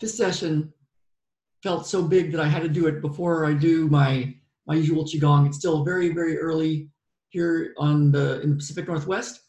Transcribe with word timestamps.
this 0.00 0.16
session 0.16 0.72
felt 1.62 1.86
so 1.86 2.02
big 2.02 2.32
that 2.32 2.40
I 2.40 2.48
had 2.48 2.62
to 2.62 2.68
do 2.68 2.86
it 2.86 3.00
before 3.00 3.46
I 3.46 3.52
do 3.52 3.88
my 3.88 4.34
my 4.66 4.74
usual 4.74 5.04
qigong. 5.04 5.46
It's 5.46 5.58
still 5.58 5.84
very 5.84 6.12
very 6.12 6.38
early 6.38 6.90
here 7.30 7.74
on 7.78 8.10
the 8.10 8.40
in 8.42 8.50
the 8.50 8.56
Pacific 8.56 8.86
Northwest, 8.86 9.40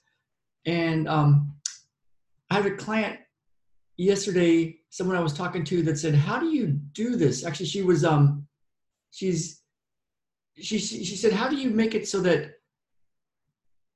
and 0.65 1.07
um, 1.07 1.53
I 2.49 2.55
had 2.55 2.65
a 2.65 2.75
client 2.75 3.19
yesterday. 3.97 4.77
Someone 4.89 5.15
I 5.15 5.21
was 5.21 5.33
talking 5.33 5.63
to 5.65 5.81
that 5.83 5.99
said, 5.99 6.15
"How 6.15 6.39
do 6.39 6.47
you 6.47 6.67
do 6.67 7.15
this?" 7.15 7.45
Actually, 7.45 7.67
she 7.67 7.81
was 7.83 8.03
um, 8.03 8.47
she's 9.11 9.61
she 10.55 10.79
she 10.79 11.15
said, 11.15 11.33
"How 11.33 11.47
do 11.47 11.55
you 11.55 11.69
make 11.69 11.95
it 11.95 12.07
so 12.07 12.19
that 12.21 12.51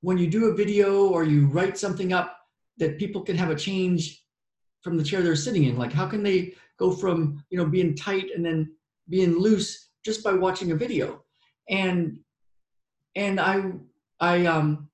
when 0.00 0.18
you 0.18 0.26
do 0.26 0.46
a 0.46 0.54
video 0.54 1.08
or 1.08 1.24
you 1.24 1.46
write 1.46 1.78
something 1.78 2.12
up 2.12 2.36
that 2.76 2.98
people 2.98 3.22
can 3.22 3.36
have 3.36 3.50
a 3.50 3.56
change 3.56 4.23
from 4.84 4.96
the 4.96 5.02
chair 5.02 5.22
they're 5.22 5.34
sitting 5.34 5.64
in 5.64 5.76
like 5.76 5.92
how 5.92 6.06
can 6.06 6.22
they 6.22 6.52
go 6.78 6.92
from 6.92 7.42
you 7.50 7.58
know 7.58 7.66
being 7.66 7.96
tight 7.96 8.26
and 8.34 8.44
then 8.44 8.70
being 9.08 9.36
loose 9.38 9.88
just 10.04 10.22
by 10.22 10.32
watching 10.32 10.70
a 10.70 10.76
video 10.76 11.24
and 11.68 12.18
and 13.16 13.40
i 13.40 13.72
i 14.20 14.46
um 14.46 14.88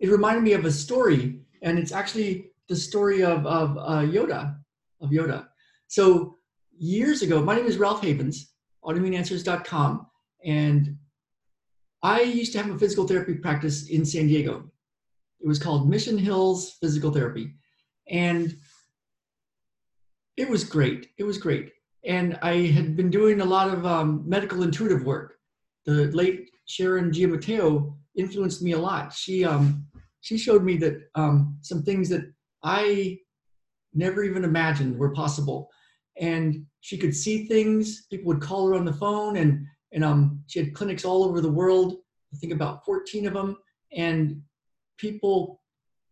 it 0.00 0.10
reminded 0.10 0.42
me 0.42 0.52
of 0.52 0.64
a 0.64 0.72
story 0.72 1.40
and 1.62 1.78
it's 1.78 1.92
actually 1.92 2.50
the 2.68 2.76
story 2.76 3.22
of 3.22 3.46
of 3.46 3.78
uh, 3.78 4.02
yoda 4.02 4.56
of 5.00 5.10
yoda 5.10 5.46
so 5.86 6.36
years 6.76 7.22
ago 7.22 7.42
my 7.42 7.54
name 7.54 7.66
is 7.66 7.78
ralph 7.78 8.02
havens 8.02 8.52
autoimmuneanswers.com 8.84 10.06
and 10.44 10.96
I 12.02 12.22
used 12.22 12.52
to 12.52 12.62
have 12.62 12.70
a 12.70 12.78
physical 12.78 13.06
therapy 13.06 13.34
practice 13.34 13.88
in 13.88 14.04
San 14.04 14.26
Diego. 14.26 14.70
It 15.40 15.46
was 15.46 15.58
called 15.58 15.88
Mission 15.88 16.16
Hills 16.16 16.76
Physical 16.80 17.12
Therapy. 17.12 17.54
And 18.08 18.56
it 20.40 20.48
was 20.48 20.64
great. 20.64 21.08
It 21.18 21.24
was 21.24 21.36
great. 21.36 21.72
And 22.04 22.38
I 22.40 22.54
had 22.76 22.96
been 22.96 23.10
doing 23.10 23.42
a 23.42 23.44
lot 23.44 23.68
of 23.68 23.84
um, 23.84 24.24
medical 24.26 24.62
intuitive 24.62 25.04
work. 25.04 25.34
The 25.84 26.06
late 26.12 26.50
Sharon 26.64 27.10
Giammatteo 27.10 27.94
influenced 28.16 28.62
me 28.62 28.72
a 28.72 28.78
lot. 28.78 29.12
She, 29.12 29.44
um, 29.44 29.84
she 30.22 30.38
showed 30.38 30.64
me 30.64 30.78
that 30.78 30.94
um, 31.14 31.58
some 31.60 31.82
things 31.82 32.08
that 32.08 32.22
I 32.64 33.18
never 33.92 34.24
even 34.24 34.44
imagined 34.44 34.98
were 34.98 35.12
possible. 35.12 35.68
And 36.18 36.64
she 36.80 36.96
could 36.96 37.14
see 37.14 37.46
things. 37.46 38.06
People 38.06 38.28
would 38.28 38.40
call 38.40 38.66
her 38.68 38.74
on 38.74 38.86
the 38.86 38.94
phone 38.94 39.36
and 39.36 39.66
and 39.92 40.04
um, 40.04 40.40
she 40.46 40.60
had 40.60 40.72
clinics 40.72 41.04
all 41.04 41.24
over 41.24 41.40
the 41.40 41.50
world. 41.50 41.96
I 42.32 42.36
think 42.36 42.52
about 42.52 42.84
14 42.84 43.26
of 43.26 43.32
them. 43.32 43.56
And 43.92 44.40
people, 44.98 45.60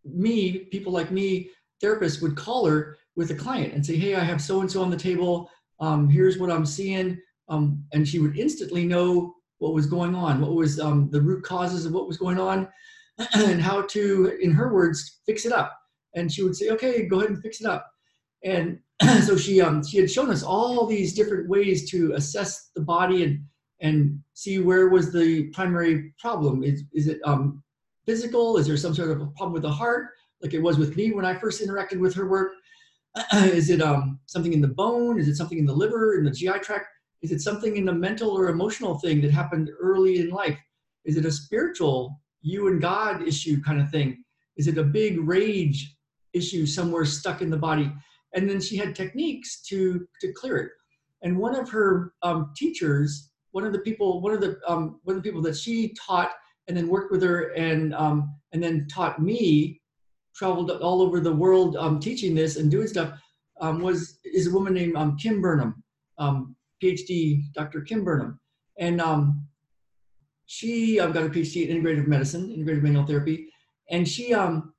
me, 0.03 0.65
people 0.65 0.91
like 0.91 1.11
me, 1.11 1.49
therapists 1.81 2.21
would 2.21 2.35
call 2.35 2.65
her 2.65 2.97
with 3.19 3.31
a 3.31 3.35
client 3.35 3.73
and 3.73 3.85
say, 3.85 3.97
"Hey, 3.97 4.15
I 4.15 4.21
have 4.21 4.41
so 4.41 4.61
and 4.61 4.71
so 4.71 4.81
on 4.81 4.89
the 4.89 4.95
table. 4.95 5.51
Um, 5.81 6.09
here's 6.09 6.37
what 6.37 6.49
I'm 6.49 6.65
seeing," 6.65 7.19
um, 7.49 7.83
and 7.91 8.07
she 8.07 8.17
would 8.17 8.39
instantly 8.39 8.85
know 8.85 9.35
what 9.57 9.73
was 9.73 9.87
going 9.87 10.15
on, 10.15 10.39
what 10.39 10.53
was 10.53 10.79
um, 10.79 11.09
the 11.11 11.21
root 11.21 11.43
causes 11.43 11.85
of 11.85 11.91
what 11.91 12.07
was 12.07 12.17
going 12.17 12.39
on, 12.39 12.69
and 13.35 13.61
how 13.61 13.81
to, 13.81 14.37
in 14.41 14.51
her 14.51 14.73
words, 14.73 15.19
fix 15.25 15.45
it 15.45 15.51
up. 15.51 15.77
And 16.15 16.31
she 16.31 16.43
would 16.43 16.55
say, 16.55 16.69
"Okay, 16.69 17.07
go 17.07 17.17
ahead 17.17 17.31
and 17.31 17.41
fix 17.41 17.59
it 17.59 17.67
up." 17.67 17.91
And 18.45 18.79
so 19.27 19.35
she 19.35 19.59
um, 19.59 19.85
she 19.85 19.97
had 19.97 20.09
shown 20.09 20.31
us 20.31 20.41
all 20.41 20.85
these 20.85 21.13
different 21.13 21.49
ways 21.49 21.91
to 21.91 22.13
assess 22.13 22.71
the 22.73 22.81
body 22.81 23.25
and 23.25 23.43
and 23.81 24.17
see 24.33 24.59
where 24.59 24.87
was 24.87 25.11
the 25.11 25.49
primary 25.57 26.13
problem. 26.19 26.63
Is, 26.63 26.83
is 26.93 27.07
it 27.07 27.19
um, 27.25 27.61
physical? 28.05 28.57
Is 28.57 28.65
there 28.65 28.77
some 28.77 28.95
sort 28.95 29.11
of 29.11 29.21
a 29.21 29.27
problem 29.27 29.51
with 29.53 29.63
the 29.63 29.71
heart, 29.71 30.11
like 30.41 30.53
it 30.53 30.63
was 30.63 30.77
with 30.77 30.95
me 30.95 31.11
when 31.11 31.25
I 31.25 31.33
first 31.33 31.61
interacted 31.61 31.99
with 31.99 32.13
her 32.15 32.29
work? 32.29 32.53
is 33.33 33.69
it 33.69 33.81
um, 33.81 34.19
something 34.25 34.53
in 34.53 34.61
the 34.61 34.67
bone? 34.67 35.19
Is 35.19 35.27
it 35.27 35.35
something 35.35 35.57
in 35.57 35.65
the 35.65 35.73
liver, 35.73 36.17
in 36.17 36.23
the 36.23 36.31
GI 36.31 36.59
tract? 36.59 36.87
Is 37.21 37.31
it 37.31 37.41
something 37.41 37.75
in 37.75 37.85
the 37.85 37.93
mental 37.93 38.29
or 38.29 38.49
emotional 38.49 38.99
thing 38.99 39.21
that 39.21 39.31
happened 39.31 39.69
early 39.79 40.19
in 40.19 40.29
life? 40.29 40.57
Is 41.05 41.17
it 41.17 41.25
a 41.25 41.31
spiritual 41.31 42.21
you 42.41 42.67
and 42.67 42.81
God 42.81 43.21
issue 43.27 43.61
kind 43.61 43.81
of 43.81 43.89
thing? 43.89 44.23
Is 44.57 44.67
it 44.67 44.77
a 44.77 44.83
big 44.83 45.19
rage 45.19 45.95
issue 46.33 46.65
somewhere 46.65 47.05
stuck 47.05 47.41
in 47.41 47.49
the 47.49 47.57
body? 47.57 47.91
And 48.33 48.49
then 48.49 48.61
she 48.61 48.77
had 48.77 48.95
techniques 48.95 49.61
to 49.63 50.07
to 50.21 50.33
clear 50.33 50.57
it. 50.57 50.71
And 51.23 51.37
one 51.37 51.55
of 51.55 51.69
her 51.69 52.13
um, 52.21 52.51
teachers 52.55 53.29
one 53.51 53.65
of 53.65 53.73
the 53.73 53.79
people, 53.79 54.21
one 54.21 54.33
of 54.33 54.41
the 54.41 54.59
um, 54.67 54.99
one 55.03 55.15
of 55.15 55.23
the 55.23 55.27
people 55.27 55.41
that 55.43 55.57
she 55.57 55.93
taught 55.93 56.31
and 56.67 56.77
then 56.77 56.87
worked 56.87 57.11
with 57.11 57.23
her 57.23 57.53
and 57.55 57.93
um, 57.93 58.35
and 58.53 58.61
then 58.61 58.87
taught 58.87 59.21
me, 59.21 59.81
traveled 60.39 60.71
all 60.71 61.01
over 61.01 61.19
the 61.19 61.35
world 61.35 61.75
um, 61.75 61.99
teaching 61.99 62.33
this 62.33 62.55
and 62.55 62.71
doing 62.71 62.87
stuff, 62.87 63.11
um, 63.59 63.81
was 63.81 64.19
is 64.23 64.47
a 64.47 64.51
woman 64.51 64.73
named 64.73 64.95
um, 64.95 65.17
Kim 65.17 65.41
Burnham, 65.41 65.83
um, 66.17 66.55
PhD, 66.81 67.43
Dr. 67.53 67.81
Kim 67.81 68.05
Burnham, 68.05 68.39
and 68.79 69.01
um, 69.01 69.45
she 70.45 70.99
um, 70.99 71.11
got 71.11 71.25
a 71.25 71.29
PhD 71.29 71.67
in 71.67 71.83
integrative 71.83 72.07
medicine, 72.07 72.49
integrative 72.49 72.81
manual 72.81 73.05
therapy, 73.05 73.49
and 73.91 74.07
she 74.07 74.33
um, 74.33 74.73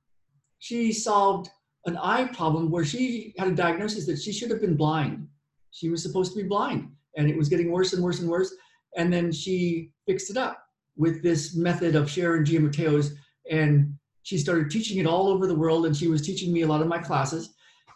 she 0.57 0.91
solved 0.91 1.49
an 1.85 1.95
eye 1.97 2.25
problem 2.25 2.71
where 2.71 2.85
she 2.85 3.33
had 3.37 3.47
a 3.47 3.55
diagnosis 3.55 4.07
that 4.07 4.19
she 4.19 4.33
should 4.33 4.49
have 4.49 4.61
been 4.61 4.75
blind. 4.75 5.27
She 5.69 5.89
was 5.89 6.03
supposed 6.03 6.33
to 6.33 6.41
be 6.41 6.47
blind 6.47 6.89
and 7.15 7.29
it 7.29 7.37
was 7.37 7.49
getting 7.49 7.71
worse 7.71 7.93
and 7.93 8.03
worse 8.03 8.19
and 8.19 8.29
worse. 8.29 8.53
And 8.97 9.11
then 9.11 9.31
she 9.31 9.91
fixed 10.05 10.29
it 10.29 10.37
up 10.37 10.63
with 10.95 11.23
this 11.23 11.55
method 11.55 11.95
of 11.95 12.09
Sharon 12.09 12.43
Giammatteo's, 12.43 13.15
and 13.49 13.93
she 14.23 14.37
started 14.37 14.69
teaching 14.69 14.99
it 14.99 15.07
all 15.07 15.27
over 15.27 15.47
the 15.47 15.55
world. 15.55 15.85
And 15.85 15.95
she 15.95 16.07
was 16.07 16.21
teaching 16.21 16.53
me 16.53 16.61
a 16.61 16.67
lot 16.67 16.81
of 16.81 16.87
my 16.87 16.99
classes. 16.99 17.53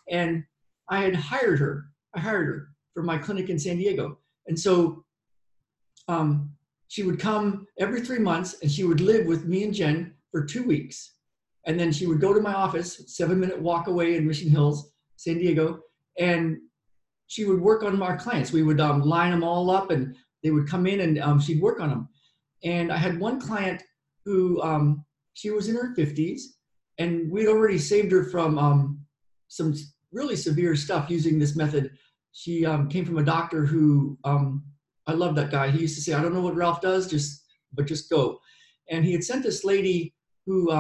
And 0.10 0.44
I 0.90 1.00
had 1.02 1.16
hired 1.16 1.60
her. 1.60 1.86
I 2.16 2.20
hired 2.20 2.48
her 2.48 2.70
for 2.94 3.04
my 3.04 3.18
clinic 3.18 3.50
in 3.50 3.60
San 3.60 3.78
Diego. 3.78 4.20
And 4.48 4.60
so 4.60 5.06
um, 6.08 6.52
she 6.88 7.04
would 7.04 7.20
come 7.20 7.68
every 7.80 8.02
three 8.02 8.20
months, 8.20 8.58
and 8.62 8.72
she 8.72 8.84
would 8.84 9.02
live 9.02 9.26
with 9.26 9.46
me 9.46 9.64
and 9.64 9.74
Jen 9.74 10.14
for 10.32 10.46
two 10.46 10.64
weeks. 10.64 11.14
And 11.66 11.80
then 11.80 11.92
she 11.92 12.06
would 12.06 12.22
go 12.22 12.34
to 12.34 12.42
my 12.42 12.54
office, 12.54 13.02
seven 13.08 13.40
minute 13.40 13.60
walk 13.60 13.88
away 13.88 14.16
in 14.16 14.28
Mission 14.28 14.50
Hills, 14.50 14.92
San 15.16 15.40
Diego, 15.40 15.80
and 16.20 16.58
she 17.28 17.46
would 17.46 17.60
work 17.60 17.84
on 17.84 18.02
our 18.02 18.18
clients. 18.18 18.52
We 18.52 18.64
would 18.64 18.80
um, 18.80 19.02
line 19.02 19.32
them 19.32 19.44
all 19.44 19.72
up 19.72 19.90
and 19.90 20.16
they 20.44 20.52
would 20.52 20.70
come 20.70 20.86
in 20.86 21.02
and 21.02 21.20
um, 21.20 21.40
she'd 21.40 21.62
work 21.62 21.80
on 21.80 21.90
them. 21.90 22.10
And 22.64 22.92
I 22.92 22.98
had 22.98 23.20
one 23.20 23.42
client 23.42 23.82
who 24.26 24.62
um, 24.62 25.05
she 25.36 25.52
was 25.52 25.70
in 25.70 25.76
her 25.76 25.94
50s 25.96 26.42
and 26.98 27.32
we'd 27.32 27.48
already 27.48 27.78
saved 27.78 28.12
her 28.12 28.24
from 28.24 28.58
um, 28.58 29.00
some 29.48 29.76
really 30.12 30.36
severe 30.36 30.76
stuff 30.76 31.10
using 31.10 31.38
this 31.38 31.56
method. 31.56 31.92
She 32.32 32.66
um, 32.66 32.90
came 32.90 33.06
from 33.06 33.20
a 33.20 33.24
doctor 33.24 33.64
who 33.66 34.18
um, 34.24 34.64
I 35.06 35.14
love 35.14 35.36
that 35.36 35.52
guy. 35.52 35.70
He 35.70 35.80
used 35.80 35.96
to 35.96 36.02
say, 36.02 36.14
I 36.14 36.22
don't 36.22 36.34
know 36.34 36.42
what 36.42 36.56
Ralph 36.56 36.82
does, 36.82 37.08
just 37.08 37.46
but 37.74 37.86
just 37.86 38.10
go. 38.10 38.40
And 38.90 39.06
he 39.06 39.12
had 39.12 39.24
sent 39.24 39.44
this 39.44 39.64
lady 39.64 40.16
who 40.48 40.72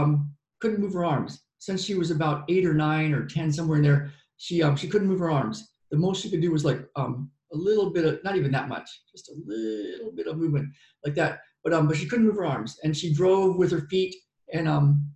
couldn't 0.60 0.80
move 0.80 0.94
her 0.94 1.06
arms 1.06 1.44
since 1.60 1.84
she 1.84 1.94
was 1.96 2.10
about 2.10 2.46
eight 2.50 2.66
or 2.66 2.74
nine 2.74 3.14
or 3.14 3.26
10, 3.28 3.52
somewhere 3.52 3.78
in 3.78 3.84
there. 3.84 4.12
She, 4.38 4.64
she 4.78 4.88
couldn't 4.88 5.08
move 5.08 5.20
her 5.20 5.32
arms 5.32 5.70
the 5.92 5.98
most 5.98 6.22
she 6.22 6.30
could 6.30 6.42
do 6.42 6.52
was 6.52 6.66
like 6.66 6.80
um, 6.96 7.32
a 7.54 7.58
little 7.58 7.90
bit 7.92 8.06
of, 8.06 8.24
not 8.24 8.36
even 8.36 8.52
that 8.52 8.68
much, 8.68 8.90
just 9.12 9.30
a 9.30 9.36
little 9.46 10.12
bit 10.12 10.28
of 10.28 10.38
movement 10.38 10.70
like 11.06 11.16
that. 11.16 11.40
But 11.64 11.74
um, 11.74 11.88
but 11.88 11.98
she 11.98 12.06
couldn't 12.06 12.26
move 12.26 12.36
her 12.36 12.46
arms, 12.46 12.78
and 12.84 12.96
she 12.96 13.14
drove 13.14 13.58
with 13.58 13.72
her 13.72 13.88
feet, 13.90 14.16
and 14.56 14.68
um, 14.68 15.12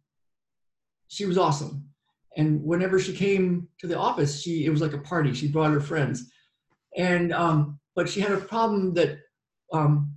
she 1.08 1.26
was 1.26 1.38
awesome. 1.38 1.86
And 2.38 2.64
whenever 2.64 3.00
she 3.00 3.14
came 3.14 3.68
to 3.80 3.88
the 3.88 3.98
office, 3.98 4.42
she 4.42 4.66
it 4.66 4.70
was 4.70 4.82
like 4.82 4.94
a 4.94 5.00
party. 5.00 5.34
She 5.34 5.48
brought 5.48 5.72
her 5.72 5.82
friends, 5.82 6.32
and 6.96 7.34
um, 7.34 7.80
but 7.96 8.08
she 8.08 8.22
had 8.22 8.32
a 8.32 8.38
problem 8.38 8.94
that 8.94 9.20
um, 9.74 10.14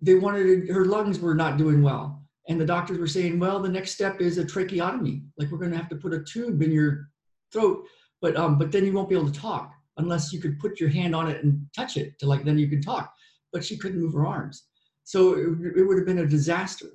they 0.00 0.14
wanted 0.14 0.68
her 0.68 0.84
lungs 0.84 1.18
were 1.18 1.34
not 1.34 1.58
doing 1.58 1.82
well, 1.82 2.22
and 2.48 2.60
the 2.60 2.66
doctors 2.66 2.98
were 2.98 3.06
saying, 3.06 3.38
well, 3.38 3.60
the 3.60 3.68
next 3.68 3.92
step 3.92 4.20
is 4.20 4.38
a 4.38 4.44
tracheotomy. 4.44 5.22
Like 5.36 5.50
we're 5.50 5.58
going 5.58 5.72
to 5.72 5.76
have 5.76 5.90
to 5.90 5.96
put 5.96 6.14
a 6.14 6.22
tube 6.22 6.62
in 6.62 6.70
your 6.70 7.08
throat 7.52 7.84
but 8.22 8.36
um, 8.36 8.56
but 8.56 8.72
then 8.72 8.86
you 8.86 8.92
won't 8.92 9.10
be 9.10 9.16
able 9.16 9.30
to 9.30 9.38
talk 9.38 9.74
unless 9.98 10.32
you 10.32 10.40
could 10.40 10.58
put 10.58 10.80
your 10.80 10.88
hand 10.88 11.14
on 11.14 11.28
it 11.28 11.44
and 11.44 11.66
touch 11.76 11.98
it 11.98 12.18
to 12.20 12.26
like 12.26 12.44
then 12.44 12.56
you 12.56 12.68
can 12.68 12.80
talk. 12.80 13.12
But 13.52 13.62
she 13.62 13.76
couldn't 13.76 14.00
move 14.00 14.14
her 14.14 14.24
arms, 14.24 14.68
so 15.04 15.34
it, 15.34 15.76
it 15.76 15.82
would 15.82 15.98
have 15.98 16.06
been 16.06 16.20
a 16.20 16.26
disaster. 16.26 16.86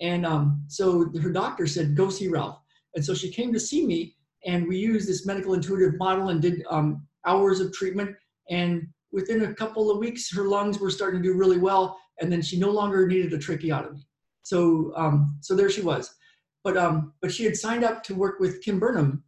And 0.00 0.26
um, 0.26 0.62
so 0.68 1.10
her 1.22 1.30
doctor 1.30 1.66
said, 1.66 1.96
"Go 1.96 2.10
see 2.10 2.28
Ralph." 2.28 2.60
And 2.94 3.04
so 3.04 3.14
she 3.14 3.30
came 3.30 3.52
to 3.52 3.60
see 3.60 3.86
me, 3.86 4.16
and 4.44 4.66
we 4.66 4.76
used 4.78 5.08
this 5.08 5.26
medical 5.26 5.54
intuitive 5.54 5.98
model 5.98 6.28
and 6.28 6.40
did 6.40 6.64
um, 6.70 7.06
hours 7.26 7.60
of 7.60 7.72
treatment. 7.72 8.14
And 8.50 8.86
within 9.12 9.44
a 9.44 9.54
couple 9.54 9.90
of 9.90 9.98
weeks, 9.98 10.34
her 10.34 10.44
lungs 10.44 10.78
were 10.78 10.90
starting 10.90 11.22
to 11.22 11.28
do 11.28 11.38
really 11.38 11.58
well, 11.58 11.98
and 12.20 12.30
then 12.30 12.42
she 12.42 12.58
no 12.58 12.70
longer 12.70 13.06
needed 13.06 13.32
a 13.32 13.38
tracheotomy. 13.38 14.06
So 14.42 14.92
um, 14.96 15.38
so 15.40 15.54
there 15.54 15.70
she 15.70 15.82
was. 15.82 16.14
But 16.62 16.76
um, 16.76 17.12
but 17.20 17.32
she 17.32 17.44
had 17.44 17.56
signed 17.56 17.84
up 17.84 18.02
to 18.04 18.14
work 18.14 18.40
with 18.40 18.62
Kim 18.62 18.78
Burnham 18.78 19.22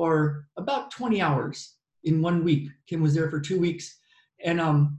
for 0.00 0.46
about 0.56 0.90
20 0.90 1.20
hours 1.20 1.74
in 2.04 2.22
one 2.22 2.42
week. 2.44 2.70
Kim 2.86 3.02
was 3.02 3.14
there 3.14 3.30
for 3.30 3.40
two 3.40 3.60
weeks. 3.60 3.98
And 4.42 4.60
um, 4.60 4.98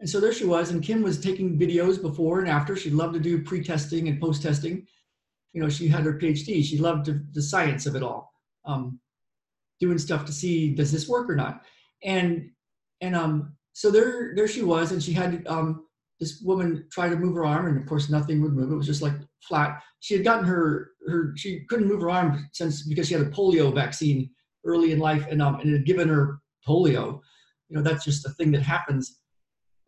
and 0.00 0.08
so 0.08 0.18
there 0.18 0.32
she 0.32 0.44
was, 0.44 0.70
and 0.70 0.82
Kim 0.82 1.02
was 1.02 1.20
taking 1.20 1.58
videos 1.58 2.00
before 2.00 2.40
and 2.40 2.48
after. 2.48 2.74
She 2.74 2.90
loved 2.90 3.14
to 3.14 3.20
do 3.20 3.42
pre-testing 3.42 4.08
and 4.08 4.20
post-testing. 4.20 4.86
You 5.52 5.62
know, 5.62 5.68
she 5.68 5.88
had 5.88 6.04
her 6.04 6.18
PhD. 6.18 6.64
She 6.64 6.78
loved 6.78 7.06
the, 7.06 7.24
the 7.32 7.42
science 7.42 7.86
of 7.86 7.96
it 7.96 8.02
all. 8.02 8.32
Um, 8.64 9.00
doing 9.80 9.98
stuff 9.98 10.24
to 10.26 10.32
see 10.32 10.74
does 10.74 10.92
this 10.92 11.08
work 11.08 11.28
or 11.28 11.34
not. 11.34 11.62
And 12.04 12.50
and 13.00 13.16
um 13.16 13.56
so 13.72 13.90
there 13.90 14.34
there 14.36 14.46
she 14.46 14.62
was, 14.62 14.92
and 14.92 15.02
she 15.02 15.12
had 15.12 15.46
um 15.46 15.86
this 16.20 16.42
woman 16.42 16.86
try 16.92 17.08
to 17.08 17.16
move 17.16 17.34
her 17.34 17.46
arm, 17.46 17.66
and 17.66 17.78
of 17.78 17.86
course 17.86 18.10
nothing 18.10 18.40
would 18.42 18.52
move. 18.52 18.70
It 18.70 18.76
was 18.76 18.86
just 18.86 19.02
like 19.02 19.14
flat. 19.42 19.82
She 20.00 20.14
had 20.14 20.24
gotten 20.24 20.44
her 20.44 20.90
her 21.08 21.34
she 21.36 21.64
couldn't 21.68 21.88
move 21.88 22.02
her 22.02 22.10
arm 22.10 22.48
since 22.52 22.86
because 22.86 23.08
she 23.08 23.14
had 23.14 23.26
a 23.26 23.30
polio 23.30 23.74
vaccine 23.74 24.30
early 24.64 24.92
in 24.92 24.98
life, 24.98 25.26
and 25.30 25.42
um 25.42 25.56
and 25.56 25.70
it 25.70 25.78
had 25.78 25.86
given 25.86 26.08
her 26.08 26.40
polio. 26.66 27.20
You 27.68 27.76
know 27.76 27.82
that's 27.82 28.04
just 28.04 28.26
a 28.26 28.30
thing 28.30 28.52
that 28.52 28.62
happens, 28.62 29.19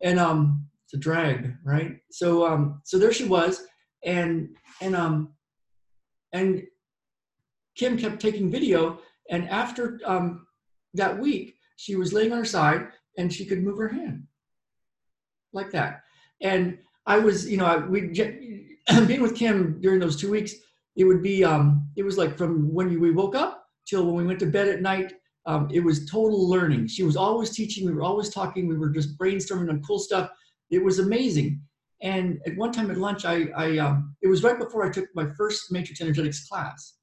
and 0.03 0.19
um 0.19 0.67
it's 0.85 0.93
a 0.93 0.97
drag, 0.97 1.55
right? 1.63 1.97
So 2.11 2.45
um 2.45 2.81
so 2.83 2.99
there 2.99 3.13
she 3.13 3.25
was, 3.25 3.65
and 4.05 4.49
and 4.81 4.95
um 4.95 5.33
and 6.33 6.63
Kim 7.75 7.97
kept 7.97 8.19
taking 8.19 8.51
video, 8.51 8.99
and 9.31 9.49
after 9.49 9.99
um 10.05 10.45
that 10.93 11.19
week 11.19 11.55
she 11.77 11.95
was 11.95 12.13
laying 12.13 12.31
on 12.31 12.37
her 12.37 12.45
side 12.45 12.87
and 13.17 13.33
she 13.33 13.45
could 13.45 13.63
move 13.63 13.77
her 13.77 13.87
hand 13.87 14.23
like 15.53 15.71
that. 15.71 16.01
And 16.41 16.77
I 17.05 17.19
was, 17.19 17.49
you 17.49 17.57
know, 17.57 17.85
we 17.89 18.01
being 19.07 19.21
with 19.21 19.35
Kim 19.35 19.79
during 19.81 19.99
those 19.99 20.19
two 20.19 20.31
weeks, 20.31 20.53
it 20.95 21.05
would 21.05 21.23
be, 21.23 21.43
um, 21.43 21.89
it 21.95 22.03
was 22.03 22.17
like 22.17 22.37
from 22.37 22.73
when 22.73 22.99
we 22.99 23.11
woke 23.11 23.35
up 23.35 23.65
till 23.87 24.05
when 24.05 24.15
we 24.15 24.25
went 24.25 24.39
to 24.39 24.45
bed 24.45 24.67
at 24.67 24.81
night. 24.81 25.13
Um, 25.45 25.67
it 25.71 25.81
was 25.81 26.09
total 26.09 26.49
learning. 26.49 26.87
She 26.87 27.03
was 27.03 27.17
always 27.17 27.49
teaching. 27.51 27.85
We 27.85 27.93
were 27.93 28.03
always 28.03 28.29
talking. 28.29 28.67
We 28.67 28.77
were 28.77 28.89
just 28.89 29.17
brainstorming 29.17 29.69
on 29.69 29.83
cool 29.83 29.99
stuff. 29.99 30.29
It 30.69 30.83
was 30.83 30.99
amazing. 30.99 31.61
And 32.01 32.39
at 32.45 32.55
one 32.57 32.71
time 32.71 32.91
at 32.91 32.97
lunch, 32.97 33.25
I, 33.25 33.47
I 33.55 33.77
um, 33.77 34.15
it 34.21 34.27
was 34.27 34.43
right 34.43 34.57
before 34.57 34.85
I 34.85 34.89
took 34.89 35.05
my 35.15 35.27
first 35.37 35.71
matrix 35.71 36.01
energetics 36.01 36.47
class, 36.47 36.95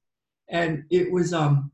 and 0.49 0.83
it 0.91 1.11
was, 1.11 1.33
um, 1.33 1.71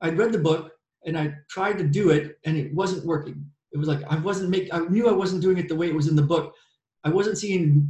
I'd 0.00 0.16
read 0.16 0.32
the 0.32 0.38
book 0.38 0.72
and 1.04 1.18
I 1.18 1.34
tried 1.50 1.78
to 1.78 1.84
do 1.84 2.10
it, 2.10 2.38
and 2.44 2.56
it 2.56 2.74
wasn't 2.74 3.04
working. 3.04 3.44
It 3.72 3.78
was 3.78 3.88
like 3.88 4.02
I 4.08 4.16
wasn't 4.16 4.50
making. 4.50 4.72
I 4.72 4.80
knew 4.80 5.08
I 5.08 5.12
wasn't 5.12 5.42
doing 5.42 5.58
it 5.58 5.68
the 5.68 5.76
way 5.76 5.88
it 5.88 5.94
was 5.94 6.08
in 6.08 6.16
the 6.16 6.22
book, 6.22 6.54
I 7.04 7.10
wasn't 7.10 7.38
seeing 7.38 7.88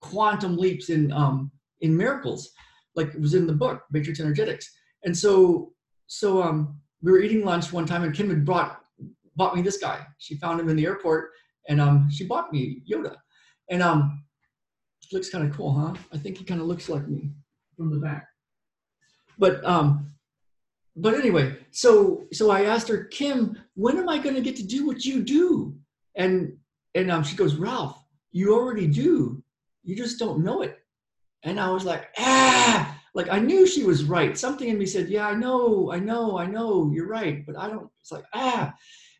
quantum 0.00 0.56
leaps 0.56 0.90
in 0.90 1.12
um, 1.12 1.50
in 1.80 1.96
miracles 1.96 2.50
like 2.96 3.08
it 3.14 3.20
was 3.20 3.34
in 3.34 3.46
the 3.46 3.52
book 3.52 3.82
Matrix 3.90 4.20
Energetics. 4.20 4.70
And 5.04 5.16
so 5.16 5.72
so 6.06 6.42
um, 6.42 6.78
we 7.02 7.12
were 7.12 7.20
eating 7.20 7.44
lunch 7.44 7.72
one 7.72 7.86
time, 7.86 8.02
and 8.02 8.14
Kim 8.14 8.28
had 8.28 8.44
brought 8.44 8.80
bought 9.36 9.54
me 9.54 9.62
this 9.62 9.78
guy. 9.78 10.06
She 10.18 10.36
found 10.36 10.60
him 10.60 10.68
in 10.68 10.76
the 10.76 10.84
airport, 10.84 11.30
and 11.68 11.80
um, 11.80 12.10
she 12.10 12.26
bought 12.26 12.52
me 12.52 12.82
Yoda. 12.90 13.16
And 13.70 13.82
um, 13.82 14.24
looks 15.12 15.30
kind 15.30 15.48
of 15.48 15.56
cool, 15.56 15.72
huh? 15.72 15.94
I 16.12 16.18
think 16.18 16.38
he 16.38 16.44
kind 16.44 16.60
of 16.60 16.66
looks 16.66 16.88
like 16.88 17.06
me 17.08 17.30
from 17.76 17.90
the 17.90 17.98
back. 17.98 18.26
But 19.38 19.64
um, 19.64 20.12
but 20.96 21.14
anyway, 21.14 21.56
so 21.70 22.26
so 22.32 22.50
I 22.50 22.64
asked 22.64 22.88
her, 22.88 23.04
Kim, 23.04 23.58
when 23.74 23.96
am 23.98 24.08
I 24.08 24.18
going 24.18 24.34
to 24.34 24.40
get 24.40 24.56
to 24.56 24.66
do 24.66 24.86
what 24.86 25.04
you 25.04 25.22
do? 25.22 25.74
And 26.16 26.56
and 26.94 27.10
um, 27.10 27.22
she 27.22 27.36
goes, 27.36 27.54
Ralph, 27.54 28.02
you 28.32 28.54
already 28.54 28.86
do. 28.86 29.42
You 29.82 29.96
just 29.96 30.18
don't 30.18 30.44
know 30.44 30.62
it. 30.62 30.78
And 31.42 31.58
I 31.58 31.70
was 31.70 31.84
like, 31.84 32.08
ah, 32.18 32.99
like 33.14 33.28
I 33.30 33.38
knew 33.38 33.66
she 33.66 33.84
was 33.84 34.04
right. 34.04 34.36
Something 34.38 34.68
in 34.68 34.78
me 34.78 34.86
said, 34.86 35.08
yeah, 35.08 35.26
I 35.26 35.34
know, 35.34 35.90
I 35.92 35.98
know, 35.98 36.38
I 36.38 36.46
know, 36.46 36.90
you're 36.92 37.08
right. 37.08 37.44
But 37.44 37.58
I 37.58 37.68
don't, 37.68 37.90
it's 38.00 38.12
like, 38.12 38.24
ah. 38.34 38.72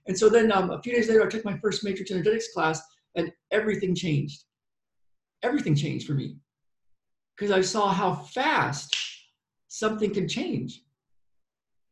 And 0.06 0.18
so 0.18 0.28
then 0.28 0.52
um, 0.52 0.70
a 0.70 0.82
few 0.82 0.92
days 0.92 1.08
later, 1.08 1.24
I 1.24 1.28
took 1.28 1.44
my 1.44 1.58
first 1.58 1.84
matrix 1.84 2.10
energetics 2.10 2.52
class 2.52 2.80
and 3.14 3.32
everything 3.50 3.94
changed. 3.94 4.44
Everything 5.42 5.74
changed 5.74 6.06
for 6.06 6.14
me 6.14 6.36
because 7.36 7.50
I 7.50 7.60
saw 7.60 7.92
how 7.92 8.14
fast 8.14 8.96
something 9.68 10.12
can 10.12 10.28
change. 10.28 10.82